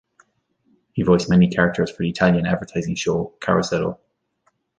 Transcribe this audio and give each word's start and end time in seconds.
He 0.93 1.03
voiced 1.03 1.29
many 1.29 1.47
characters 1.47 1.91
for 1.91 1.99
the 2.01 2.09
Italian 2.09 2.47
advertising 2.47 2.95
show 2.95 3.35
"Carosello". 3.39 3.99